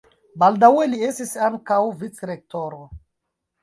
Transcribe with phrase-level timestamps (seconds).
[0.43, 2.85] Baldaŭe li estis ankaŭ vicrektoro.